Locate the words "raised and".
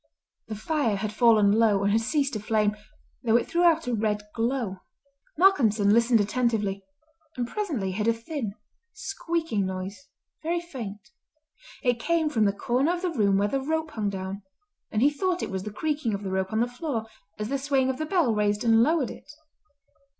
18.33-18.81